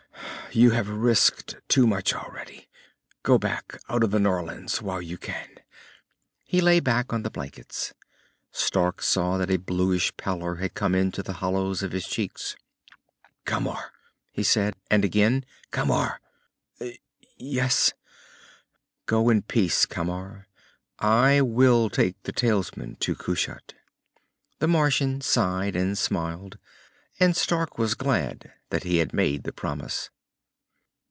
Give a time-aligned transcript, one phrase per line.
[0.53, 2.67] You have risked too much already.
[3.23, 5.47] Go back, out of the Norlands, while you can."
[6.43, 7.93] He lay back on the blankets.
[8.51, 12.57] Stark saw that a bluish pallor had come into the hollows of his cheeks.
[13.45, 13.93] "Camar,"
[14.33, 14.73] he said.
[14.89, 16.19] And again, "Camar!"
[17.37, 17.93] "Yes?"
[19.05, 20.47] "Go in peace, Camar.
[20.99, 23.73] I will take the talisman to Kushat."
[24.59, 26.57] The Martian sighed, and smiled,
[27.21, 30.09] and Stark was glad that he had made the promise.